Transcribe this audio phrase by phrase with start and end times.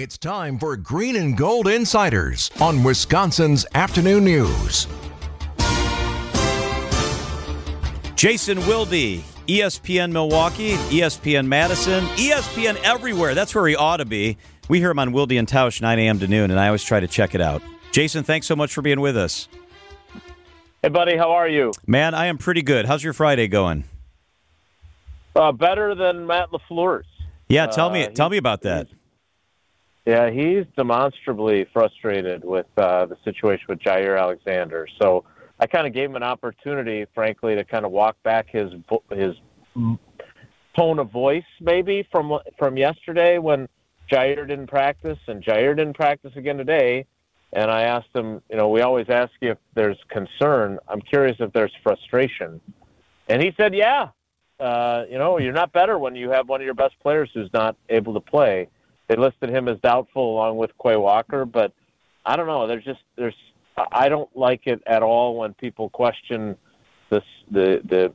[0.00, 4.86] It's time for Green and Gold Insiders on Wisconsin's Afternoon News.
[8.16, 8.88] Jason Wilde,
[9.46, 13.34] ESPN Milwaukee, ESPN Madison, ESPN everywhere.
[13.34, 14.38] That's where he ought to be.
[14.70, 16.18] We hear him on Wilde and Tausch 9 a.m.
[16.20, 17.60] to noon, and I always try to check it out.
[17.92, 19.48] Jason, thanks so much for being with us.
[20.80, 21.72] Hey, buddy, how are you?
[21.86, 22.86] Man, I am pretty good.
[22.86, 23.84] How's your Friday going?
[25.36, 27.04] Uh, better than Matt LaFleur's.
[27.50, 28.88] Yeah, tell me, Uh, tell me about that.
[30.06, 34.88] Yeah, he's demonstrably frustrated with uh, the situation with Jaire Alexander.
[35.00, 35.24] So
[35.58, 38.72] I kind of gave him an opportunity, frankly, to kind of walk back his
[39.10, 39.34] his
[40.76, 43.68] tone of voice, maybe from from yesterday when
[44.10, 47.06] Jaire didn't practice and Jaire didn't practice again today.
[47.52, 50.78] And I asked him, you know, we always ask you if there's concern.
[50.88, 52.60] I'm curious if there's frustration.
[53.28, 54.08] And he said, yeah.
[54.60, 57.50] Uh, you know, you're not better when you have one of your best players who's
[57.52, 58.68] not able to play.
[59.10, 61.72] They listed him as doubtful along with Quay Walker, but
[62.24, 62.68] I don't know.
[62.68, 63.34] There's just there's
[63.90, 66.56] I don't like it at all when people question
[67.10, 68.12] this the the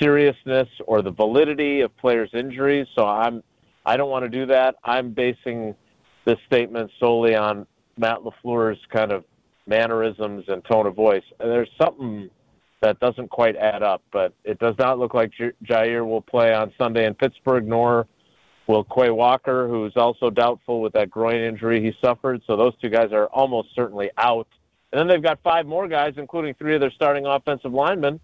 [0.00, 2.86] seriousness or the validity of players' injuries.
[2.94, 3.42] So I'm
[3.84, 4.76] I don't want to do that.
[4.84, 5.74] I'm basing
[6.24, 7.66] this statement solely on
[7.98, 9.24] Matt LaFleur's kind of
[9.66, 11.24] mannerisms and tone of voice.
[11.40, 12.30] And there's something
[12.82, 15.32] that doesn't quite add up, but it does not look like
[15.64, 18.06] Jaire will play on Sunday in Pittsburgh, nor
[18.66, 22.42] will Quay Walker, who's also doubtful with that groin injury he suffered.
[22.46, 24.48] So those two guys are almost certainly out.
[24.92, 28.20] And then they've got five more guys, including three of their starting offensive linemen,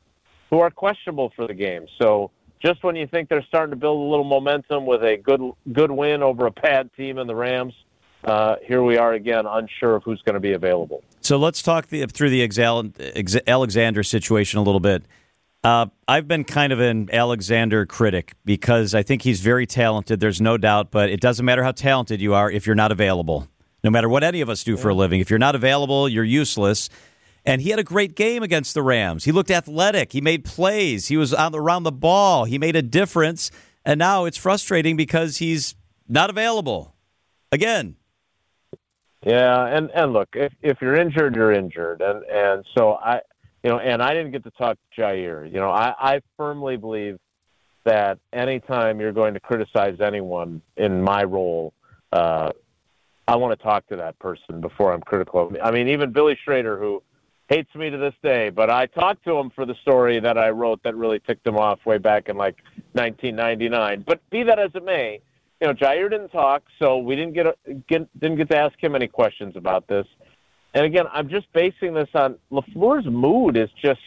[0.50, 1.86] who are questionable for the game.
[2.00, 5.40] So just when you think they're starting to build a little momentum with a good
[5.72, 7.74] good win over a bad team in the Rams,
[8.24, 11.02] uh, here we are again, unsure of who's going to be available.
[11.20, 12.42] So let's talk the, through the
[13.46, 15.04] Alexander situation a little bit.
[15.64, 20.18] Uh, I've been kind of an Alexander critic because I think he's very talented.
[20.18, 23.48] There's no doubt, but it doesn't matter how talented you are if you're not available.
[23.84, 26.24] No matter what any of us do for a living, if you're not available, you're
[26.24, 26.88] useless.
[27.44, 29.24] And he had a great game against the Rams.
[29.24, 30.12] He looked athletic.
[30.12, 31.08] He made plays.
[31.08, 32.44] He was on the, around the ball.
[32.44, 33.50] He made a difference.
[33.84, 35.74] And now it's frustrating because he's
[36.08, 36.94] not available
[37.50, 37.96] again.
[39.24, 43.20] Yeah, and and look, if if you're injured, you're injured, and and so I,
[43.62, 45.46] you know, and I didn't get to talk to Jaire.
[45.46, 47.18] You know, I I firmly believe
[47.84, 51.72] that anytime you're going to criticize anyone in my role,
[52.12, 52.50] uh,
[53.26, 55.48] I want to talk to that person before I'm critical.
[55.48, 57.02] of I mean, even Billy Schroeder, who
[57.48, 60.50] hates me to this day, but I talked to him for the story that I
[60.50, 62.56] wrote that really ticked him off way back in like
[62.92, 64.04] 1999.
[64.06, 65.20] But be that as it may,
[65.60, 67.54] you know, Jaire didn't talk, so we didn't get, a,
[67.88, 70.06] get didn't get to ask him any questions about this.
[70.74, 74.00] And again, I'm just basing this on LaFleur's mood is just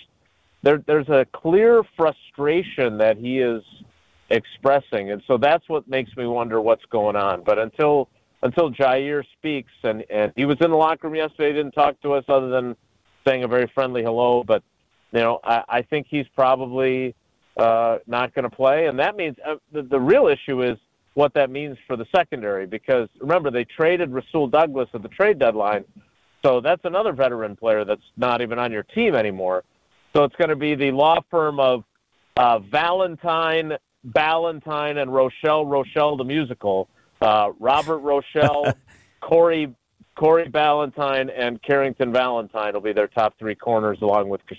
[0.64, 0.84] there.
[0.86, 3.62] There's a clear frustration that he is
[4.30, 7.44] expressing, and so that's what makes me wonder what's going on.
[7.44, 8.10] But until
[8.42, 12.14] until Jaire speaks, and and he was in the locker room yesterday, didn't talk to
[12.14, 12.76] us other than
[13.28, 14.44] saying a very friendly hello.
[14.44, 14.64] But
[15.12, 17.16] you know, I, I think he's probably
[17.58, 20.78] uh, not going to play, and that means uh, the, the real issue is
[21.14, 22.66] what that means for the secondary.
[22.66, 25.86] Because remember, they traded Rasul Douglas at the trade deadline,
[26.46, 29.64] so that's another veteran player that's not even on your team anymore.
[30.16, 31.84] So it's going to be the law firm of
[32.38, 33.74] uh, Valentine,
[34.08, 36.88] Ballentine, and Rochelle Rochelle the musical.
[37.20, 38.74] Uh, Robert Rochelle,
[39.22, 39.74] Corey
[40.16, 44.58] Corey Ballentine, and Carrington Valentine will be their top three corners, along with Keys-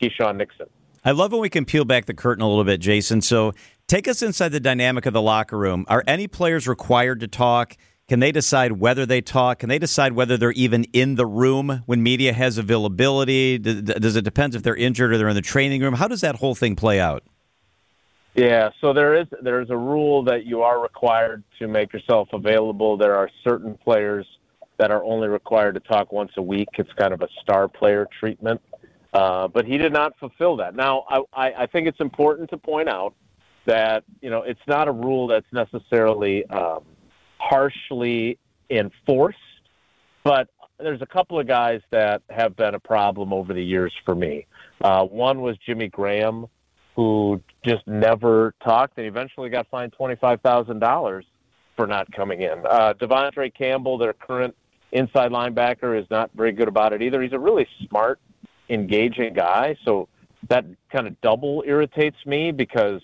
[0.00, 0.66] Keyshawn Nixon.
[1.04, 3.22] I love when we can peel back the curtain a little bit, Jason.
[3.22, 3.54] So
[3.88, 5.84] take us inside the dynamic of the locker room.
[5.88, 7.76] Are any players required to talk?
[8.12, 9.60] Can they decide whether they talk?
[9.60, 13.56] Can they decide whether they're even in the room when media has availability?
[13.56, 15.94] Does it depend if they're injured or they're in the training room?
[15.94, 17.22] How does that whole thing play out?
[18.34, 22.98] Yeah, so there is there's a rule that you are required to make yourself available.
[22.98, 24.26] There are certain players
[24.76, 26.68] that are only required to talk once a week.
[26.74, 28.60] It's kind of a star player treatment.
[29.14, 30.76] Uh, but he did not fulfill that.
[30.76, 33.14] Now, I, I, I think it's important to point out
[33.64, 36.84] that you know it's not a rule that's necessarily um,
[37.42, 38.38] harshly
[38.70, 39.38] enforced,
[40.24, 44.14] but there's a couple of guys that have been a problem over the years for
[44.14, 44.46] me.
[44.80, 46.46] Uh, one was Jimmy Graham,
[46.96, 51.24] who just never talked and eventually got fined twenty five thousand dollars
[51.76, 52.64] for not coming in.
[52.68, 54.54] Uh, De'Vondre Campbell, their current
[54.92, 57.22] inside linebacker, is not very good about it either.
[57.22, 58.20] He's a really smart,
[58.68, 60.08] engaging guy, so
[60.48, 63.00] that kind of double irritates me because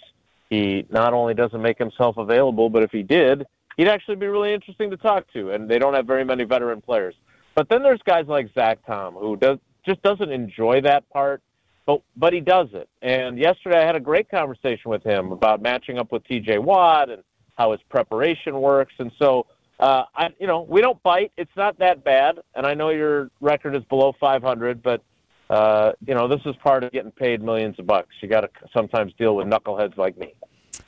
[0.50, 3.46] he not only doesn't make himself available, but if he did,
[3.78, 5.52] he'd actually be really interesting to talk to.
[5.52, 7.14] And they don't have very many veteran players.
[7.54, 11.40] But then there's guys like Zach Tom who does just doesn't enjoy that part,
[11.86, 12.88] but but he does it.
[13.00, 16.58] And yesterday I had a great conversation with him about matching up with T.J.
[16.58, 17.22] Watt and
[17.56, 18.92] how his preparation works.
[18.98, 19.46] And so
[19.80, 21.32] uh, I, you know, we don't bite.
[21.36, 25.02] It's not that bad, and I know your record is below 500, but
[25.50, 28.14] uh, you know, this is part of getting paid millions of bucks.
[28.20, 30.34] You got to sometimes deal with knuckleheads like me.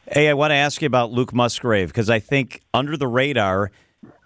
[0.08, 3.70] Hey, I want to ask you about Luke Musgrave because I think under the radar,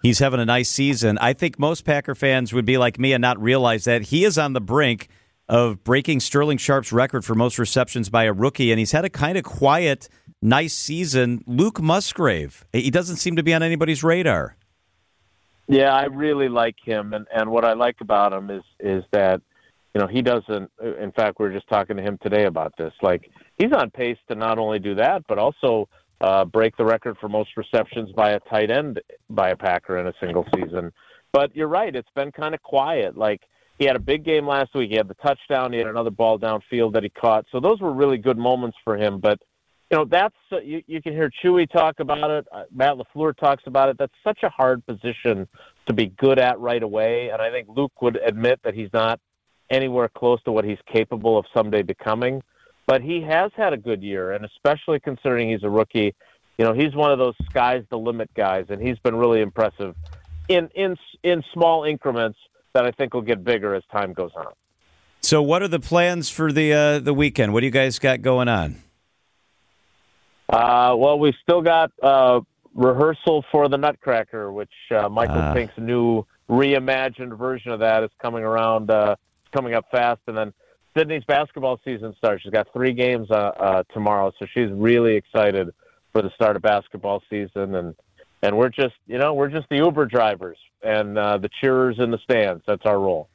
[0.01, 1.17] he's having a nice season.
[1.19, 4.37] I think most Packer fans would be like me and not realize that he is
[4.37, 5.09] on the brink
[5.47, 9.09] of breaking Sterling Sharpe's record for most receptions by a rookie, and he's had a
[9.09, 10.09] kind of quiet,
[10.41, 11.43] nice season.
[11.45, 14.55] Luke Musgrave, he doesn't seem to be on anybody's radar.
[15.67, 19.41] Yeah, I really like him, and and what I like about him is is that
[19.95, 20.69] you know he doesn't.
[21.01, 22.93] In fact, we were just talking to him today about this.
[23.01, 25.87] Like he's on pace to not only do that, but also
[26.19, 28.99] uh, break the record for most receptions by a tight end
[29.29, 30.91] by a Packer in a single season.
[31.31, 33.17] But you're right; it's been kind of quiet.
[33.17, 33.41] Like
[33.79, 34.89] he had a big game last week.
[34.91, 35.71] He had the touchdown.
[35.71, 37.45] He had another ball downfield that he caught.
[37.53, 39.21] So those were really good moments for him.
[39.21, 39.39] But
[39.91, 42.45] you know, that's uh, you, you can hear Chewy talk about it.
[42.51, 43.97] Uh, Matt LaFleur talks about it.
[43.97, 45.47] That's such a hard position
[45.85, 47.29] to be good at right away.
[47.29, 49.21] And I think Luke would admit that he's not
[49.69, 52.41] anywhere close to what he's capable of someday becoming.
[52.87, 56.13] But he has had a good year, and especially considering he's a rookie,
[56.57, 59.95] you know, he's one of those sky's the limit guys, and he's been really impressive
[60.47, 62.37] in in in small increments
[62.73, 64.53] that I think will get bigger as time goes on.
[65.21, 67.53] So, what are the plans for the uh, the weekend?
[67.53, 68.75] What do you guys got going on?
[70.47, 72.41] Uh, well, we've still got uh,
[72.75, 75.53] rehearsal for the Nutcracker, which uh, Michael uh.
[75.53, 79.15] Pink's new reimagined version of that is coming around, uh,
[79.55, 80.53] coming up fast, and then
[80.97, 82.43] Sydney's basketball season starts.
[82.43, 85.69] She's got three games uh, uh, tomorrow, so she's really excited
[86.11, 87.95] for the start of basketball season, and
[88.41, 92.11] and we're just you know we're just the Uber drivers and uh, the cheerers in
[92.11, 92.63] the stands.
[92.67, 93.29] That's our role.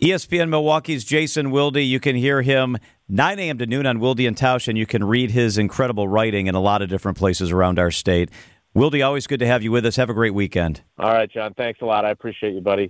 [0.00, 1.76] ESPN Milwaukee's Jason Wilde.
[1.76, 2.76] You can hear him
[3.08, 3.56] 9 a.m.
[3.58, 6.60] to noon on Wilde and Tausch, and you can read his incredible writing in a
[6.60, 8.30] lot of different places around our state.
[8.74, 9.96] Wilde, always good to have you with us.
[9.96, 10.82] Have a great weekend.
[10.98, 11.54] All right, John.
[11.54, 12.04] Thanks a lot.
[12.04, 12.84] I appreciate you, buddy.